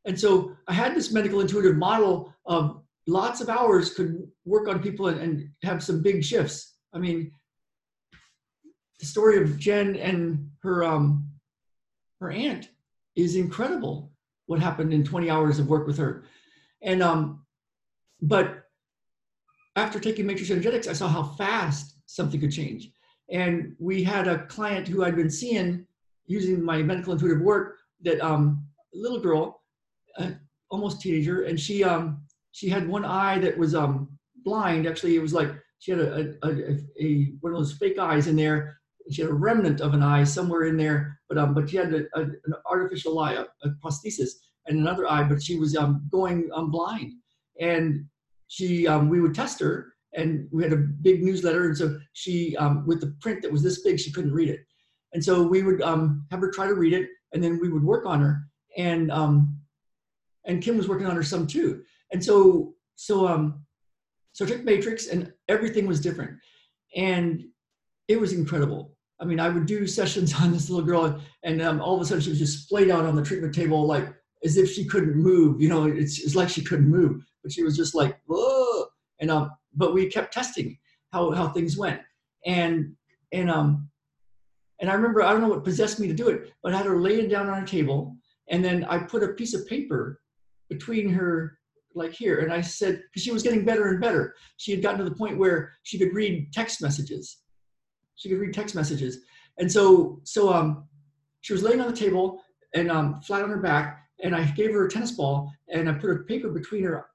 And 0.05 0.19
so 0.19 0.53
I 0.69 0.73
had 0.73 0.94
this 0.94 1.12
medical 1.12 1.41
intuitive 1.41 1.77
model 1.77 2.33
of 2.47 2.83
lots 3.06 3.41
of 3.41 3.49
hours 3.49 3.94
could 3.94 4.27
work 4.44 4.69
on 4.69 4.83
people 4.83 5.09
and, 5.09 5.21
and 5.21 5.49
have 5.62 5.83
some 5.83 6.03
big 6.03 6.23
shifts. 6.23 6.75
I 6.93 6.99
mean, 6.99 7.33
the 9.01 9.06
story 9.06 9.41
of 9.41 9.59
Jen 9.59 9.97
and 9.97 10.51
her 10.62 10.85
um, 10.85 11.28
her 12.20 12.31
aunt 12.31 12.70
is 13.17 13.37
incredible. 13.37 14.12
What 14.47 14.61
happened 14.61 14.93
in 14.93 15.05
20 15.05 15.29
hours 15.29 15.59
of 15.59 15.69
work 15.69 15.87
with 15.87 15.99
her, 15.99 16.25
and 16.82 17.03
um, 17.03 17.44
but 18.23 18.65
after 19.76 20.00
taking 20.00 20.26
matrix 20.26 20.50
energetics, 20.50 20.88
I 20.88 20.93
saw 20.93 21.09
how 21.09 21.23
fast 21.23 21.97
something 22.06 22.41
could 22.41 22.53
change. 22.53 22.91
And 23.31 23.76
we 23.79 24.03
had 24.03 24.26
a 24.26 24.47
client 24.47 24.88
who 24.88 25.05
I'd 25.05 25.17
been 25.17 25.31
seeing 25.31 25.87
using 26.26 26.62
my 26.62 26.82
medical 26.82 27.12
intuitive 27.12 27.41
work. 27.41 27.76
That 28.03 28.20
um, 28.20 28.65
little 28.94 29.20
girl, 29.20 29.62
uh, 30.19 30.31
almost 30.70 31.00
teenager, 31.00 31.44
and 31.44 31.59
she 31.59 31.85
um, 31.85 32.23
she 32.53 32.69
had 32.69 32.88
one 32.88 33.05
eye 33.05 33.38
that 33.41 33.59
was 33.59 33.75
um, 33.75 34.09
blind. 34.44 34.87
Actually, 34.87 35.17
it 35.17 35.23
was 35.23 35.35
like 35.35 35.50
she 35.79 35.93
had 35.93 36.00
a, 36.00 36.35
a, 36.43 36.49
a, 36.49 36.79
a, 37.00 37.32
one 37.41 37.53
of 37.53 37.59
those 37.59 37.73
fake 37.73 37.99
eyes 37.99 38.26
in 38.29 38.37
there. 38.37 38.79
She 39.11 39.23
had 39.23 39.31
a 39.31 39.35
remnant 39.35 39.81
of 39.81 39.94
an 39.94 40.03
eye 40.03 40.25
somewhere 40.25 40.65
in 40.65 40.76
there, 40.76 41.18
but 41.29 41.39
um, 41.39 41.55
but 41.55 41.69
she 41.69 41.77
had 41.77 41.93
a, 41.93 42.07
an 42.15 42.41
artificial 42.71 43.19
eye, 43.19 43.35
a, 43.35 43.45
a, 43.67 43.71
prosthesis, 43.85 44.31
and 44.67 44.79
another 44.79 45.11
eye, 45.11 45.23
but 45.23 45.43
she 45.43 45.57
was 45.57 45.77
um, 45.77 46.07
going 46.11 46.49
um, 46.55 46.71
blind. 46.71 47.13
And 47.61 48.07
she, 48.47 48.87
um, 48.87 49.09
we 49.09 49.21
would 49.21 49.35
test 49.35 49.61
her, 49.61 49.93
and 50.15 50.49
we 50.53 50.63
had 50.63 50.73
a 50.73 50.77
big 50.77 51.23
newsletter, 51.23 51.67
and 51.67 51.77
so 51.77 51.99
she, 52.13 52.57
um, 52.57 52.87
with 52.87 53.01
the 53.01 53.15
print 53.21 53.43
that 53.43 53.53
was 53.53 53.63
this 53.63 53.83
big, 53.83 54.01
she 54.01 54.13
couldn't 54.13 54.33
read 54.33 54.49
it, 54.49 54.61
and 55.13 55.23
so 55.23 55.43
we 55.43 55.63
would 55.63 55.83
um, 55.83 56.27
have 56.31 56.41
her 56.41 56.51
try 56.51 56.67
to 56.67 56.75
read 56.75 56.95
it, 56.95 57.09
and 57.33 57.43
then 57.43 57.59
we 57.61 57.69
would 57.69 57.85
work 57.85 58.07
on 58.07 58.21
her, 58.21 58.41
and 58.77 59.11
um, 59.11 59.59
and 60.47 60.63
Kim 60.63 60.79
was 60.79 60.89
working 60.89 61.07
on 61.07 61.17
her 61.17 61.23
some 61.23 61.47
too, 61.47 61.83
and 62.13 62.25
so 62.25 62.75
so 62.95 63.27
um, 63.27 63.67
so 64.39 64.45
I 64.45 64.49
took 64.49 64.63
Matrix 64.63 65.09
and 65.09 65.33
everything 65.49 65.85
was 65.85 66.01
different. 66.01 66.39
And 66.95 67.43
it 68.07 68.21
was 68.21 68.33
incredible. 68.33 68.97
I 69.20 69.25
mean, 69.25 69.41
I 69.41 69.49
would 69.49 69.67
do 69.67 69.87
sessions 69.87 70.35
on 70.41 70.53
this 70.53 70.70
little 70.70 70.87
girl 70.87 71.20
and 71.43 71.62
um, 71.62 71.81
all 71.81 71.97
of 71.97 72.00
a 72.00 72.05
sudden 72.05 72.23
she 72.23 72.31
was 72.31 72.38
just 72.38 72.65
splayed 72.65 72.91
out 72.91 73.05
on 73.05 73.17
the 73.17 73.23
treatment 73.23 73.55
table 73.55 73.87
like 73.87 74.12
as 74.44 74.56
if 74.56 74.70
she 74.70 74.85
couldn't 74.85 75.17
move. 75.17 75.61
You 75.61 75.69
know, 75.69 75.87
it's, 75.87 76.20
it's 76.20 76.35
like 76.35 76.49
she 76.49 76.62
couldn't 76.62 76.88
move, 76.88 77.25
but 77.43 77.53
she 77.53 77.62
was 77.62 77.76
just 77.76 77.94
like, 77.94 78.19
whoa. 78.26 78.87
And, 79.20 79.31
um, 79.31 79.50
but 79.75 79.94
we 79.94 80.06
kept 80.06 80.32
testing 80.32 80.79
how, 81.12 81.32
how 81.32 81.49
things 81.49 81.76
went. 81.76 82.00
And, 82.47 82.94
and, 83.32 83.50
um, 83.50 83.88
and 84.81 84.88
I 84.88 84.94
remember, 84.94 85.23
I 85.23 85.32
don't 85.32 85.41
know 85.41 85.49
what 85.49 85.65
possessed 85.65 85.99
me 85.99 86.06
to 86.06 86.15
do 86.15 86.29
it, 86.29 86.53
but 86.62 86.73
I 86.73 86.76
had 86.76 86.87
her 86.87 87.00
laying 87.00 87.29
down 87.29 87.49
on 87.49 87.62
a 87.62 87.67
table 87.67 88.17
and 88.49 88.65
then 88.65 88.85
I 88.85 88.99
put 88.99 89.23
a 89.23 89.29
piece 89.29 89.55
of 89.55 89.67
paper 89.67 90.20
between 90.69 91.09
her 91.11 91.58
like 91.94 92.13
here. 92.13 92.41
And 92.41 92.53
I 92.53 92.60
said, 92.60 93.03
because 93.03 93.22
she 93.22 93.32
was 93.32 93.43
getting 93.43 93.65
better 93.65 93.89
and 93.89 94.01
better. 94.01 94.34
She 94.56 94.70
had 94.70 94.82
gotten 94.82 94.98
to 94.98 95.05
the 95.05 95.17
point 95.17 95.39
where 95.39 95.72
she 95.82 95.98
could 95.98 96.15
read 96.15 96.53
text 96.53 96.81
messages. 96.81 97.39
She 98.19 98.29
could 98.29 98.39
read 98.39 98.53
text 98.53 98.75
messages. 98.75 99.20
And 99.58 99.70
so, 99.70 100.20
so 100.25 100.53
um, 100.53 100.84
she 101.41 101.53
was 101.53 101.63
laying 101.63 101.81
on 101.81 101.91
the 101.91 101.96
table 101.96 102.43
and 102.75 102.91
um, 102.91 103.20
flat 103.22 103.43
on 103.43 103.51
her 103.51 103.63
back. 103.63 104.05
And 104.22 104.34
I 104.34 104.44
gave 104.44 104.72
her 104.72 104.87
a 104.87 104.91
tennis 104.91 105.13
ball 105.13 105.51
and 105.72 105.89
I 105.89 105.93
put 105.93 106.10
a 106.10 106.25
paper 106.25 106.51
between 106.51 106.84
her, 106.84 107.06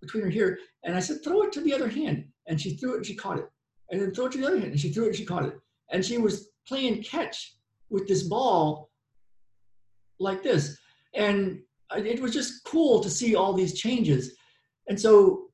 between 0.00 0.24
her 0.24 0.30
here. 0.30 0.58
And 0.84 0.96
I 0.96 1.00
said, 1.00 1.18
throw 1.22 1.42
it 1.42 1.52
to 1.52 1.60
the 1.60 1.74
other 1.74 1.88
hand. 1.88 2.24
And 2.46 2.60
she 2.60 2.76
threw 2.76 2.94
it 2.94 2.96
and 2.96 3.06
she 3.06 3.14
caught 3.14 3.38
it. 3.38 3.48
And 3.90 4.00
then 4.00 4.12
throw 4.12 4.26
it 4.26 4.32
to 4.32 4.38
the 4.38 4.46
other 4.46 4.58
hand. 4.58 4.72
And 4.72 4.80
she 4.80 4.90
threw 4.90 5.04
it 5.04 5.08
and 5.08 5.16
she 5.16 5.24
caught 5.24 5.44
it. 5.44 5.54
And 5.92 6.04
she 6.04 6.18
was 6.18 6.48
playing 6.66 7.02
catch 7.02 7.56
with 7.90 8.08
this 8.08 8.22
ball 8.22 8.90
like 10.18 10.42
this. 10.42 10.78
And 11.14 11.60
it 11.94 12.20
was 12.20 12.32
just 12.32 12.64
cool 12.64 13.00
to 13.00 13.10
see 13.10 13.34
all 13.34 13.52
these 13.52 13.78
changes. 13.78 14.34
And 14.88 14.98
so, 14.98 15.44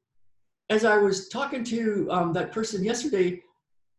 as 0.70 0.84
I 0.84 0.96
was 0.96 1.28
talking 1.28 1.62
to 1.64 2.08
um, 2.10 2.32
that 2.32 2.50
person 2.50 2.82
yesterday, 2.82 3.40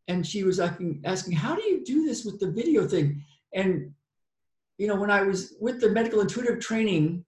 and 0.07 0.25
she 0.25 0.43
was 0.43 0.59
asking, 0.59 1.01
asking, 1.05 1.33
how 1.33 1.55
do 1.55 1.63
you 1.63 1.83
do 1.83 2.05
this 2.05 2.25
with 2.25 2.39
the 2.39 2.51
video 2.51 2.87
thing? 2.87 3.23
And 3.53 3.93
you 4.77 4.87
know, 4.87 4.95
when 4.95 5.11
I 5.11 5.21
was 5.21 5.55
with 5.59 5.79
the 5.79 5.89
medical 5.89 6.21
intuitive 6.21 6.59
training, 6.59 7.23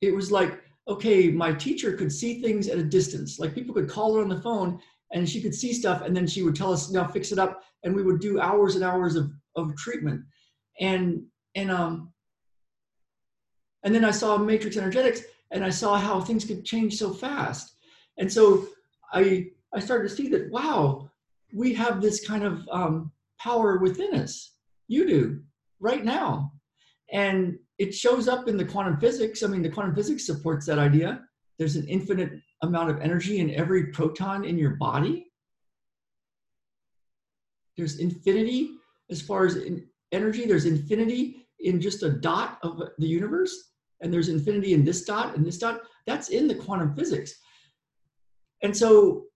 it 0.00 0.14
was 0.14 0.32
like, 0.32 0.60
okay, 0.88 1.30
my 1.30 1.52
teacher 1.52 1.96
could 1.96 2.10
see 2.10 2.40
things 2.40 2.68
at 2.68 2.78
a 2.78 2.82
distance. 2.82 3.38
Like 3.38 3.54
people 3.54 3.74
could 3.74 3.88
call 3.88 4.14
her 4.14 4.22
on 4.22 4.28
the 4.28 4.40
phone 4.40 4.80
and 5.12 5.28
she 5.28 5.42
could 5.42 5.54
see 5.54 5.74
stuff, 5.74 6.00
and 6.02 6.16
then 6.16 6.26
she 6.26 6.42
would 6.42 6.56
tell 6.56 6.72
us, 6.72 6.90
now 6.90 7.06
fix 7.06 7.32
it 7.32 7.38
up, 7.38 7.62
and 7.84 7.94
we 7.94 8.02
would 8.02 8.18
do 8.18 8.40
hours 8.40 8.76
and 8.76 8.84
hours 8.84 9.14
of, 9.14 9.30
of 9.56 9.76
treatment. 9.76 10.22
And 10.80 11.24
and 11.54 11.70
um 11.70 12.12
and 13.82 13.94
then 13.94 14.04
I 14.04 14.10
saw 14.10 14.38
Matrix 14.38 14.76
Energetics 14.76 15.22
and 15.50 15.64
I 15.64 15.70
saw 15.70 15.96
how 15.96 16.20
things 16.20 16.44
could 16.44 16.64
change 16.64 16.96
so 16.96 17.12
fast. 17.12 17.74
And 18.18 18.32
so 18.32 18.68
I, 19.12 19.50
I 19.74 19.80
started 19.80 20.08
to 20.08 20.14
see 20.14 20.28
that, 20.28 20.50
wow, 20.50 21.10
we 21.52 21.74
have 21.74 22.00
this 22.00 22.26
kind 22.26 22.44
of 22.44 22.66
um, 22.70 23.12
power 23.38 23.78
within 23.78 24.14
us. 24.14 24.54
You 24.88 25.06
do 25.06 25.40
right 25.80 26.04
now. 26.04 26.52
And 27.12 27.58
it 27.78 27.94
shows 27.94 28.28
up 28.28 28.48
in 28.48 28.56
the 28.56 28.64
quantum 28.64 28.98
physics. 28.98 29.42
I 29.42 29.48
mean, 29.48 29.62
the 29.62 29.68
quantum 29.68 29.94
physics 29.94 30.24
supports 30.26 30.66
that 30.66 30.78
idea. 30.78 31.20
There's 31.58 31.76
an 31.76 31.86
infinite 31.86 32.32
amount 32.62 32.90
of 32.90 33.00
energy 33.00 33.40
in 33.40 33.50
every 33.50 33.86
proton 33.88 34.44
in 34.44 34.56
your 34.56 34.76
body. 34.76 35.26
There's 37.76 37.98
infinity 37.98 38.70
as 39.10 39.20
far 39.20 39.44
as 39.44 39.58
energy, 40.12 40.46
there's 40.46 40.64
infinity 40.64 41.46
in 41.60 41.80
just 41.80 42.02
a 42.02 42.10
dot 42.10 42.58
of 42.62 42.82
the 42.98 43.06
universe. 43.06 43.70
and 44.00 44.12
there's 44.12 44.28
infinity 44.28 44.72
in 44.74 44.84
this 44.84 45.04
dot 45.04 45.36
and 45.36 45.46
this 45.46 45.58
dot. 45.58 45.80
That's 46.06 46.30
in 46.30 46.48
the 46.48 46.56
quantum 46.56 46.94
physics. 46.96 47.34
And 48.62 48.76
so 48.76 49.26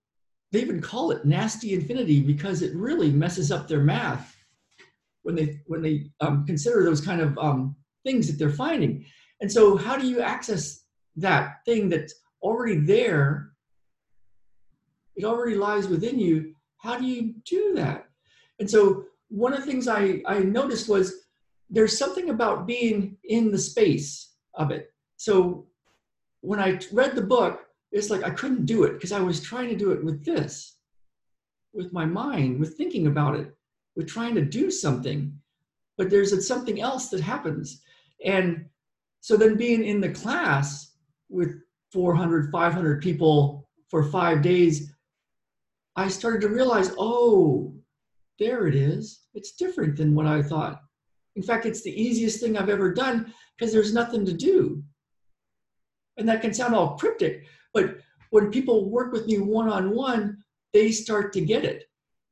they 0.57 0.63
even 0.63 0.81
call 0.81 1.11
it 1.11 1.27
nasty 1.27 1.75
infinity 1.75 2.21
because 2.21 2.63
it 2.63 2.75
really 2.75 3.11
messes 3.11 3.53
up 3.53 3.69
their 3.69 3.83
math 3.83 4.35
when 5.23 5.35
they 5.35 5.61
when 5.67 5.83
they 5.83 6.07
um, 6.21 6.47
consider 6.47 6.83
those 6.83 7.03
kind 7.03 7.21
of 7.21 7.37
um, 7.37 7.77
things 8.07 8.27
that 8.27 8.39
they're 8.39 8.49
finding. 8.49 9.05
And 9.43 9.53
so, 9.53 9.77
how 9.77 9.99
do 9.99 10.09
you 10.09 10.21
access 10.21 10.85
that 11.17 11.59
thing 11.67 11.91
that's 11.91 12.15
already 12.41 12.79
there? 12.79 13.51
It 15.15 15.25
already 15.25 15.57
lies 15.57 15.89
within 15.89 16.19
you. 16.19 16.55
How 16.79 16.99
do 16.99 17.05
you 17.05 17.35
do 17.45 17.75
that? 17.75 18.07
And 18.59 18.71
so, 18.71 19.05
one 19.29 19.53
of 19.53 19.61
the 19.61 19.67
things 19.67 19.89
I, 19.89 20.23
I 20.27 20.39
noticed 20.39 20.89
was 20.89 21.27
there's 21.69 21.99
something 21.99 22.31
about 22.31 22.67
being 22.67 23.19
in 23.25 23.51
the 23.51 23.59
space 23.59 24.33
of 24.55 24.71
it. 24.71 24.91
So, 25.19 25.67
when 26.41 26.61
I 26.61 26.81
read 26.93 27.15
the 27.15 27.21
book, 27.21 27.67
it's 27.93 28.11
like 28.11 28.25
I 28.25 28.31
couldn't 28.31 28.67
do 28.67 28.85
it 28.85 28.95
because 28.95 29.13
I 29.13 29.21
was 29.21 29.41
trying 29.41 29.69
to 29.71 29.77
do 29.77 29.93
it 29.93 30.05
with 30.05 30.25
this, 30.25 30.77
with 31.73 31.93
my 31.93 32.05
mind, 32.05 32.61
with 32.61 32.77
thinking 32.77 33.07
about 33.07 33.37
it, 33.37 33.55
with 33.95 34.09
trying 34.09 34.35
to 34.35 34.45
do 34.45 34.71
something. 34.71 35.33
But 35.97 36.11
there's 36.11 36.47
something 36.47 36.81
else 36.81 37.09
that 37.09 37.21
happens. 37.21 37.83
And 38.25 38.67
so 39.21 39.37
then 39.37 39.57
being 39.57 39.85
in 39.85 40.01
the 40.01 40.11
class 40.11 40.93
with 41.29 41.61
400, 41.93 42.51
500 42.53 43.03
people 43.03 43.69
for 43.89 44.05
five 44.05 44.43
days, 44.43 44.93
I 45.97 46.09
started 46.09 46.43
to 46.43 46.49
realize, 46.49 46.93
oh, 46.99 47.75
there 48.39 48.67
it 48.67 48.75
is. 48.75 49.23
It's 49.35 49.53
different 49.53 49.97
than 49.97 50.15
what 50.15 50.27
I 50.27 50.43
thought. 50.43 50.83
In 51.37 51.43
fact, 51.43 51.67
it's 51.67 51.83
the 51.83 52.03
easiest 52.03 52.41
thing 52.41 52.57
I've 52.57 52.69
ever 52.69 52.93
done 52.93 53.33
because 53.57 53.73
there's 53.73 53.95
nothing 53.95 54.25
to 54.27 54.33
do. 54.33 54.83
And 56.19 56.29
that 56.29 56.41
can 56.41 56.55
sound 56.55 56.75
all 56.75 56.97
cryptic, 56.97 57.47
but 57.77 57.99
when 58.31 58.51
people 58.51 58.89
work 58.89 59.13
with 59.13 59.27
me 59.27 59.37
one 59.39 59.69
on 59.69 59.95
one, 59.95 60.39
they 60.73 60.91
start 60.91 61.31
to 61.35 61.43
get 61.43 61.63
it. 61.63 61.85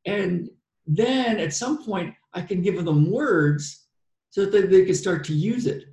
And 0.06 0.48
then 0.86 1.38
at 1.38 1.52
some 1.52 1.84
point, 1.84 2.14
I 2.32 2.40
can 2.40 2.62
give 2.62 2.82
them 2.82 3.10
words 3.10 3.86
so 4.30 4.46
that 4.46 4.70
they 4.70 4.84
can 4.86 4.94
start 4.94 5.22
to 5.24 5.34
use 5.34 5.66
it. 5.66 5.84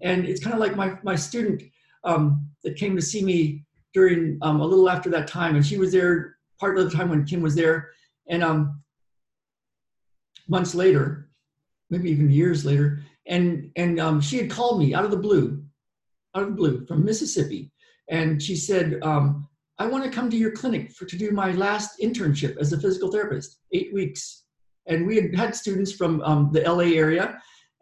And 0.00 0.24
it's 0.26 0.42
kind 0.42 0.54
of 0.54 0.60
like 0.60 0.76
my, 0.76 0.96
my 1.02 1.16
student 1.16 1.60
um, 2.04 2.48
that 2.62 2.76
came 2.76 2.94
to 2.94 3.02
see 3.02 3.24
me 3.24 3.64
during 3.92 4.38
um, 4.42 4.60
a 4.60 4.64
little 4.64 4.88
after 4.88 5.10
that 5.10 5.26
time, 5.26 5.56
and 5.56 5.66
she 5.66 5.76
was 5.76 5.90
there 5.90 6.36
part 6.60 6.78
of 6.78 6.88
the 6.88 6.96
time 6.96 7.08
when 7.10 7.24
Kim 7.24 7.42
was 7.42 7.56
there. 7.56 7.90
And 8.28 8.44
um, 8.44 8.80
months 10.48 10.72
later, 10.74 11.30
maybe 11.90 12.10
even 12.12 12.30
years 12.30 12.64
later, 12.64 13.02
and 13.26 13.72
and 13.74 13.98
um, 13.98 14.20
she 14.20 14.36
had 14.38 14.50
called 14.50 14.78
me 14.78 14.94
out 14.94 15.04
of 15.04 15.10
the 15.10 15.16
blue, 15.16 15.62
out 16.34 16.44
of 16.44 16.50
the 16.50 16.54
blue 16.54 16.86
from 16.86 17.04
Mississippi, 17.04 17.72
and 18.10 18.42
she 18.42 18.56
said, 18.56 18.98
um, 19.02 19.48
I 19.78 19.86
want 19.86 20.04
to 20.04 20.10
come 20.10 20.28
to 20.30 20.36
your 20.36 20.50
clinic 20.50 20.92
for 20.92 21.06
to 21.06 21.16
do 21.16 21.30
my 21.30 21.52
last 21.52 22.00
internship 22.00 22.58
as 22.58 22.72
a 22.72 22.80
physical 22.80 23.10
therapist, 23.10 23.60
eight 23.72 23.94
weeks. 23.94 24.44
And 24.86 25.06
we 25.06 25.16
had 25.16 25.34
had 25.34 25.56
students 25.56 25.92
from 25.92 26.20
um, 26.22 26.50
the 26.52 26.60
LA 26.60 26.96
area 26.96 27.38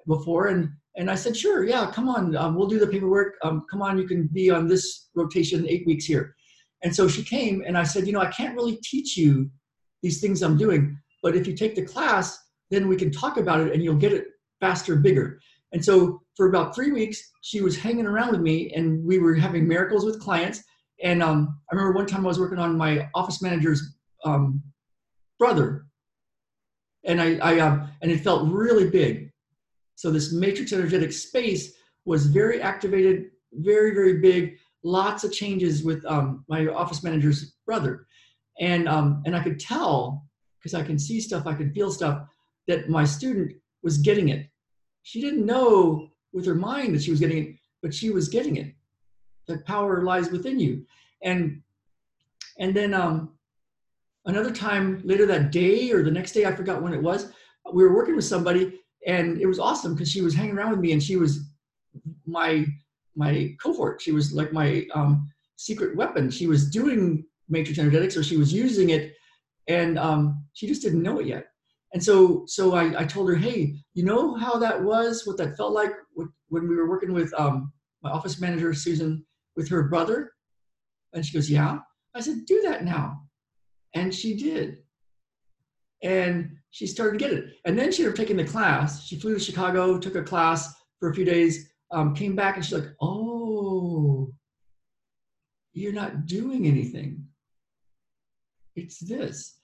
before, 0.06 0.48
and 0.48 0.70
and 0.96 1.10
I 1.10 1.14
said, 1.14 1.36
sure, 1.36 1.64
yeah, 1.64 1.90
come 1.92 2.08
on, 2.08 2.36
um, 2.36 2.56
we'll 2.56 2.66
do 2.66 2.80
the 2.80 2.86
paperwork. 2.86 3.36
Um, 3.44 3.64
come 3.70 3.82
on, 3.82 3.98
you 3.98 4.06
can 4.06 4.26
be 4.26 4.50
on 4.50 4.66
this 4.66 5.08
rotation 5.14 5.64
eight 5.68 5.86
weeks 5.86 6.04
here. 6.04 6.34
And 6.82 6.94
so 6.94 7.06
she 7.06 7.22
came, 7.22 7.62
and 7.66 7.78
I 7.78 7.84
said, 7.84 8.06
you 8.06 8.12
know, 8.12 8.20
I 8.20 8.30
can't 8.30 8.56
really 8.56 8.78
teach 8.82 9.16
you 9.16 9.48
these 10.02 10.20
things 10.20 10.42
I'm 10.42 10.56
doing, 10.56 10.98
but 11.22 11.36
if 11.36 11.46
you 11.46 11.54
take 11.54 11.76
the 11.76 11.84
class, 11.84 12.38
then 12.70 12.88
we 12.88 12.96
can 12.96 13.12
talk 13.12 13.36
about 13.36 13.60
it, 13.60 13.72
and 13.72 13.82
you'll 13.82 13.94
get 13.94 14.12
it 14.12 14.26
faster, 14.60 14.96
bigger. 14.96 15.40
And 15.72 15.84
so 15.84 16.22
for 16.36 16.48
about 16.48 16.74
three 16.74 16.92
weeks, 16.92 17.30
she 17.42 17.60
was 17.60 17.76
hanging 17.76 18.06
around 18.06 18.32
with 18.32 18.40
me, 18.40 18.72
and 18.74 19.04
we 19.04 19.18
were 19.18 19.34
having 19.34 19.68
miracles 19.68 20.04
with 20.04 20.20
clients. 20.20 20.62
And 21.02 21.22
um, 21.22 21.60
I 21.70 21.74
remember 21.74 21.96
one 21.96 22.06
time 22.06 22.24
I 22.24 22.28
was 22.28 22.40
working 22.40 22.58
on 22.58 22.76
my 22.76 23.08
office 23.14 23.42
manager's 23.42 23.96
um, 24.24 24.62
brother, 25.38 25.86
and 27.04 27.20
I, 27.20 27.36
I 27.36 27.60
um, 27.60 27.90
and 28.02 28.10
it 28.10 28.20
felt 28.20 28.50
really 28.50 28.90
big. 28.90 29.30
So 29.94 30.10
this 30.10 30.32
matrix 30.32 30.72
energetic 30.72 31.12
space 31.12 31.74
was 32.04 32.26
very 32.26 32.60
activated, 32.60 33.26
very 33.52 33.94
very 33.94 34.18
big. 34.20 34.56
Lots 34.82 35.24
of 35.24 35.32
changes 35.32 35.84
with 35.84 36.04
um, 36.06 36.44
my 36.48 36.66
office 36.66 37.02
manager's 37.04 37.54
brother, 37.64 38.06
and 38.58 38.88
um, 38.88 39.22
and 39.24 39.36
I 39.36 39.42
could 39.42 39.60
tell 39.60 40.24
because 40.58 40.74
I 40.74 40.82
can 40.82 40.98
see 40.98 41.20
stuff, 41.20 41.46
I 41.46 41.54
can 41.54 41.72
feel 41.72 41.90
stuff 41.90 42.26
that 42.66 42.88
my 42.88 43.04
student 43.04 43.52
was 43.82 43.98
getting 43.98 44.28
it. 44.28 44.48
She 45.02 45.20
didn't 45.20 45.46
know 45.46 46.10
with 46.32 46.46
her 46.46 46.54
mind 46.54 46.94
that 46.94 47.02
she 47.02 47.10
was 47.10 47.20
getting 47.20 47.38
it, 47.38 47.56
but 47.82 47.94
she 47.94 48.10
was 48.10 48.28
getting 48.28 48.56
it. 48.56 48.74
That 49.46 49.64
power 49.64 50.02
lies 50.02 50.30
within 50.30 50.58
you. 50.60 50.84
And 51.22 51.62
and 52.58 52.74
then 52.74 52.92
um, 52.92 53.34
another 54.26 54.50
time 54.50 55.00
later 55.04 55.26
that 55.26 55.52
day 55.52 55.90
or 55.92 56.02
the 56.02 56.10
next 56.10 56.32
day, 56.32 56.44
I 56.44 56.54
forgot 56.54 56.82
when 56.82 56.92
it 56.92 57.02
was, 57.02 57.32
we 57.72 57.82
were 57.84 57.94
working 57.94 58.16
with 58.16 58.24
somebody 58.24 58.80
and 59.06 59.40
it 59.40 59.46
was 59.46 59.58
awesome 59.58 59.94
because 59.94 60.10
she 60.10 60.22
was 60.22 60.34
hanging 60.34 60.56
around 60.56 60.70
with 60.70 60.80
me 60.80 60.92
and 60.92 61.02
she 61.02 61.16
was 61.16 61.48
my 62.26 62.66
my 63.16 63.54
cohort. 63.60 64.00
She 64.00 64.12
was 64.12 64.32
like 64.32 64.52
my 64.52 64.86
um, 64.94 65.28
secret 65.56 65.96
weapon. 65.96 66.30
She 66.30 66.46
was 66.46 66.70
doing 66.70 67.24
matrix 67.48 67.78
energetics 67.78 68.16
or 68.16 68.22
she 68.22 68.36
was 68.36 68.52
using 68.52 68.90
it 68.90 69.14
and 69.66 69.98
um, 69.98 70.44
she 70.52 70.66
just 70.66 70.82
didn't 70.82 71.02
know 71.02 71.18
it 71.18 71.26
yet. 71.26 71.46
And 71.92 72.02
so, 72.02 72.44
so 72.46 72.74
I, 72.74 73.00
I 73.00 73.04
told 73.04 73.28
her, 73.28 73.36
hey, 73.36 73.74
you 73.94 74.04
know 74.04 74.34
how 74.34 74.58
that 74.58 74.82
was, 74.82 75.26
what 75.26 75.38
that 75.38 75.56
felt 75.56 75.72
like 75.72 75.92
when 76.48 76.68
we 76.68 76.76
were 76.76 76.88
working 76.88 77.12
with 77.12 77.32
um, 77.34 77.72
my 78.02 78.10
office 78.10 78.40
manager, 78.40 78.74
Susan, 78.74 79.24
with 79.56 79.68
her 79.70 79.84
brother? 79.84 80.32
And 81.14 81.24
she 81.24 81.32
goes, 81.32 81.50
yeah. 81.50 81.78
I 82.14 82.20
said, 82.20 82.44
do 82.46 82.60
that 82.62 82.84
now. 82.84 83.22
And 83.94 84.14
she 84.14 84.36
did. 84.36 84.78
And 86.02 86.50
she 86.70 86.86
started 86.86 87.18
to 87.18 87.24
get 87.24 87.32
it. 87.32 87.54
And 87.64 87.78
then 87.78 87.90
she 87.90 88.02
ended 88.02 88.14
up 88.14 88.18
taking 88.18 88.36
the 88.36 88.44
class. 88.44 89.06
She 89.06 89.18
flew 89.18 89.34
to 89.34 89.40
Chicago, 89.40 89.98
took 89.98 90.14
a 90.14 90.22
class 90.22 90.74
for 91.00 91.10
a 91.10 91.14
few 91.14 91.24
days, 91.24 91.70
um, 91.90 92.14
came 92.14 92.36
back, 92.36 92.56
and 92.56 92.64
she's 92.64 92.78
like, 92.78 92.90
oh, 93.00 94.30
you're 95.72 95.92
not 95.92 96.26
doing 96.26 96.66
anything. 96.66 97.24
It's 98.76 98.98
this. 98.98 99.57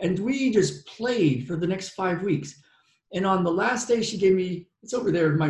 And 0.00 0.18
we 0.18 0.50
just 0.50 0.86
played 0.86 1.46
for 1.46 1.56
the 1.56 1.66
next 1.66 1.90
five 1.90 2.22
weeks. 2.22 2.60
And 3.12 3.26
on 3.26 3.42
the 3.42 3.50
last 3.50 3.88
day, 3.88 4.02
she 4.02 4.18
gave 4.18 4.34
me, 4.34 4.68
it's 4.82 4.94
over 4.94 5.10
there, 5.10 5.32
my 5.32 5.48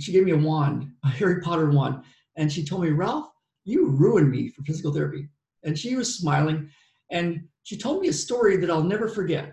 she 0.00 0.12
gave 0.12 0.24
me 0.24 0.32
a 0.32 0.36
wand, 0.36 0.90
a 1.04 1.08
Harry 1.08 1.40
Potter 1.40 1.70
wand. 1.70 2.02
And 2.36 2.52
she 2.52 2.64
told 2.64 2.82
me, 2.82 2.90
Ralph, 2.90 3.28
you 3.64 3.86
ruined 3.86 4.30
me 4.30 4.48
for 4.48 4.62
physical 4.62 4.92
therapy. 4.92 5.28
And 5.62 5.78
she 5.78 5.96
was 5.96 6.16
smiling. 6.16 6.70
And 7.10 7.44
she 7.62 7.76
told 7.76 8.02
me 8.02 8.08
a 8.08 8.12
story 8.12 8.56
that 8.56 8.70
I'll 8.70 8.82
never 8.82 9.08
forget. 9.08 9.52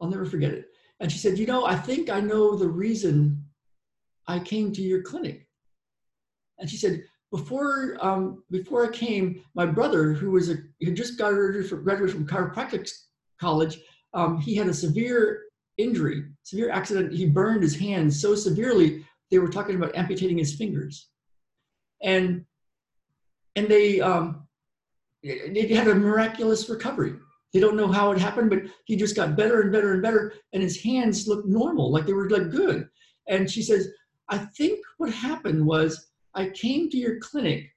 I'll 0.00 0.10
never 0.10 0.26
forget 0.26 0.52
it. 0.52 0.66
And 1.00 1.10
she 1.10 1.18
said, 1.18 1.38
You 1.38 1.46
know, 1.46 1.66
I 1.66 1.74
think 1.74 2.10
I 2.10 2.20
know 2.20 2.56
the 2.56 2.68
reason 2.68 3.44
I 4.26 4.38
came 4.38 4.72
to 4.72 4.82
your 4.82 5.02
clinic. 5.02 5.48
And 6.58 6.70
she 6.70 6.76
said, 6.76 7.02
before 7.34 7.96
um, 8.00 8.44
before 8.48 8.86
I 8.86 8.90
came, 8.92 9.42
my 9.56 9.66
brother, 9.66 10.12
who 10.12 10.30
was 10.30 10.50
a 10.50 10.56
had 10.84 10.94
just 10.94 11.18
graduated 11.18 11.68
from, 11.68 11.82
graduated 11.82 12.14
from 12.14 12.28
chiropractic 12.28 12.88
college, 13.40 13.80
um, 14.12 14.38
he 14.38 14.54
had 14.54 14.68
a 14.68 14.74
severe 14.74 15.42
injury, 15.76 16.26
severe 16.44 16.70
accident. 16.70 17.12
He 17.12 17.26
burned 17.26 17.64
his 17.64 17.76
hands 17.76 18.20
so 18.22 18.36
severely 18.36 19.04
they 19.32 19.38
were 19.38 19.48
talking 19.48 19.74
about 19.74 19.96
amputating 19.96 20.38
his 20.38 20.54
fingers, 20.54 21.08
and 22.04 22.44
and 23.56 23.66
they 23.66 24.00
um, 24.00 24.46
had 25.24 25.88
a 25.88 25.94
miraculous 25.96 26.68
recovery. 26.68 27.14
They 27.52 27.58
don't 27.58 27.76
know 27.76 27.90
how 27.90 28.12
it 28.12 28.18
happened, 28.18 28.50
but 28.50 28.62
he 28.84 28.94
just 28.94 29.16
got 29.16 29.36
better 29.36 29.60
and 29.60 29.72
better 29.72 29.92
and 29.92 30.02
better, 30.02 30.34
and 30.52 30.62
his 30.62 30.80
hands 30.80 31.26
looked 31.26 31.48
normal, 31.48 31.90
like 31.90 32.06
they 32.06 32.12
were 32.12 32.30
like 32.30 32.50
good. 32.50 32.88
And 33.26 33.50
she 33.50 33.62
says, 33.62 33.88
I 34.28 34.38
think 34.38 34.78
what 34.98 35.12
happened 35.12 35.66
was 35.66 36.12
I 36.34 36.48
came 36.50 36.90
to 36.90 36.96
your 36.96 37.18
clinic 37.20 37.70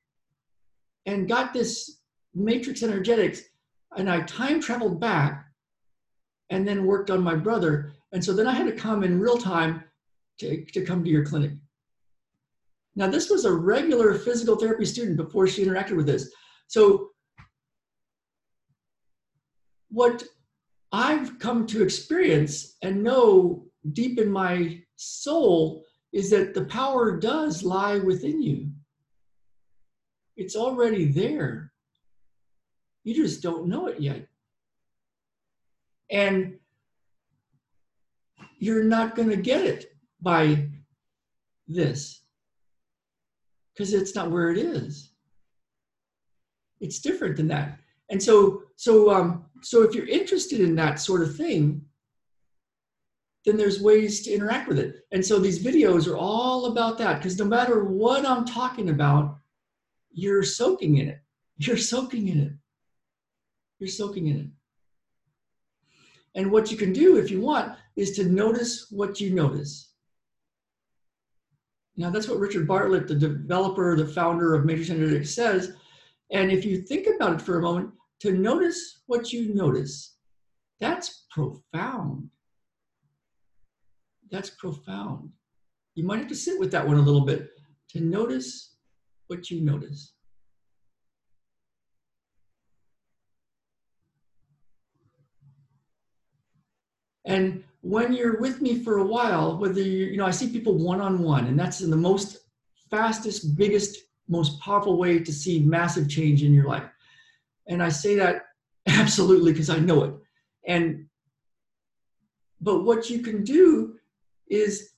and 1.06 1.28
got 1.28 1.54
this 1.54 2.00
matrix 2.34 2.84
energetics, 2.84 3.42
and 3.96 4.10
I 4.10 4.22
time 4.22 4.62
traveled 4.62 5.00
back 5.00 5.46
and 6.50 6.68
then 6.68 6.86
worked 6.86 7.10
on 7.10 7.22
my 7.22 7.36
brother. 7.36 7.94
And 8.12 8.24
so 8.24 8.34
then 8.34 8.48
I 8.48 8.54
had 8.54 8.68
to 8.68 8.74
come 8.74 9.04
in 9.04 9.20
real 9.20 9.38
time 9.38 9.84
to, 10.40 10.64
to 10.66 10.86
come 10.86 11.04
to 11.04 11.10
your 11.10 11.26
clinic. 11.26 11.52
Now, 12.96 13.08
this 13.08 13.30
was 13.30 13.46
a 13.46 13.54
regular 13.54 14.16
physical 14.16 14.56
therapy 14.56 14.86
student 14.86 15.18
before 15.18 15.48
she 15.48 15.64
interacted 15.64 15.96
with 15.96 16.08
this. 16.08 16.32
So, 16.68 17.10
what 19.90 20.24
I've 20.92 21.38
come 21.40 21.68
to 21.68 21.84
experience 21.84 22.78
and 22.82 23.04
know 23.04 23.68
deep 23.94 24.20
in 24.20 24.32
my 24.32 24.82
soul 24.96 25.84
is 26.14 26.30
that 26.32 26.54
the 26.54 26.66
power 26.66 27.18
does 27.20 27.64
lie 27.64 28.00
within 28.00 28.42
you. 28.42 28.70
It's 30.36 30.56
already 30.56 31.06
there. 31.12 31.72
You 33.04 33.14
just 33.16 33.42
don't 33.42 33.68
know 33.68 33.88
it 33.88 34.00
yet. 34.00 34.28
And 36.10 36.56
you're 38.60 38.84
not 38.84 39.16
going 39.16 39.30
to 39.30 39.38
get 39.38 39.64
it 39.64 39.96
by 40.22 40.70
this. 41.68 42.22
because 43.74 43.94
it's 43.94 44.16
not 44.16 44.32
where 44.32 44.50
it 44.52 44.58
is. 44.58 45.12
It's 46.80 47.00
different 47.00 47.38
than 47.38 47.48
that. 47.50 47.80
And 48.10 48.22
so, 48.22 48.64
so, 48.76 49.12
um, 49.12 49.46
so 49.62 49.84
if 49.84 49.94
you're 49.94 50.08
interested 50.08 50.62
in 50.62 50.76
that 50.76 51.00
sort 51.00 51.22
of 51.22 51.36
thing, 51.36 51.82
then 53.48 53.56
there's 53.56 53.82
ways 53.82 54.24
to 54.24 54.32
interact 54.34 54.68
with 54.68 54.78
it. 54.78 55.06
And 55.14 55.26
so 55.26 55.40
these 55.40 55.64
videos 55.64 56.06
are 56.06 56.18
all 56.18 56.66
about 56.66 56.98
that 56.98 57.20
because 57.20 57.40
no 57.40 57.46
matter 57.46 57.86
what 57.86 58.26
I'm 58.26 58.44
talking 58.44 58.90
about, 58.90 59.38
you're 60.12 60.44
soaking 60.44 60.98
in 60.98 61.08
it. 61.08 61.22
You're 61.58 61.78
soaking 61.78 62.28
in 62.28 62.40
it. 62.40 62.52
You're 63.80 63.88
soaking 63.88 64.28
in 64.28 64.38
it. 64.38 64.48
And 66.36 66.52
what 66.52 66.72
you 66.72 66.78
can 66.78 66.92
do 66.92 67.16
if 67.16 67.32
you 67.32 67.40
want 67.40 67.78
is 67.96 68.12
to 68.18 68.26
notice 68.26 68.88
what 68.92 69.22
you 69.22 69.34
notice. 69.34 69.94
Now, 71.96 72.10
that's 72.10 72.28
what 72.28 72.40
Richard 72.40 72.68
Bartlett, 72.68 73.08
the 73.08 73.16
developer, 73.16 73.96
the 73.96 74.06
founder 74.06 74.56
of 74.56 74.66
Matrix 74.66 74.90
Energetics, 74.90 75.34
says. 75.34 75.72
And 76.32 76.52
if 76.52 76.66
you 76.66 76.82
think 76.82 77.08
about 77.16 77.36
it 77.36 77.42
for 77.42 77.60
a 77.60 77.62
moment, 77.62 77.92
to 78.20 78.34
notice 78.34 79.04
what 79.06 79.32
you 79.32 79.56
notice, 79.56 80.18
that's 80.82 81.28
profound. 81.32 82.30
That's 84.32 84.50
profound. 84.50 85.30
You 85.96 86.04
might 86.04 86.20
have 86.20 86.28
to 86.28 86.36
sit 86.36 86.60
with 86.60 86.72
that 86.72 86.88
one 86.88 86.98
a 86.98 87.02
little 87.02 87.26
bit 87.26 87.50
to 87.90 88.02
notice 88.02 88.76
what 89.28 89.50
you 89.50 89.62
notice. 89.62 90.14
And 97.26 97.64
when 97.82 98.14
you're 98.14 98.40
with 98.40 98.62
me 98.62 98.84
for 98.84 99.00
a 99.00 99.06
while, 99.06 99.58
whether 99.58 99.82
you, 99.82 100.06
you 100.06 100.18
know, 100.18 100.26
I 100.26 100.32
see 100.32 100.50
people 100.50 100.78
one 100.78 101.02
on 101.02 101.20
one, 101.20 101.48
and 101.48 101.60
that's 101.60 101.80
the 101.80 101.96
most 101.96 102.38
fastest, 102.90 103.58
biggest, 103.58 103.98
most 104.30 104.60
powerful 104.62 104.98
way 104.98 105.20
to 105.20 105.34
see 105.34 105.60
massive 105.60 106.10
change 106.10 106.44
in 106.44 106.54
your 106.54 106.68
life. 106.68 106.90
And 107.68 107.84
I 107.84 107.90
say 107.90 108.16
that 108.16 108.46
absolutely 108.88 109.52
because 109.52 109.70
I 109.70 109.80
know 109.80 110.04
it. 110.04 110.14
And 110.66 111.06
but 112.60 112.84
what 112.86 113.10
you 113.10 113.20
can 113.20 113.44
do 113.44 113.98
is 114.50 114.92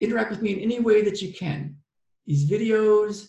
interact 0.00 0.30
with 0.30 0.42
me 0.42 0.52
in 0.52 0.60
any 0.60 0.80
way 0.80 1.02
that 1.02 1.22
you 1.22 1.32
can. 1.32 1.76
These 2.26 2.50
videos, 2.50 3.28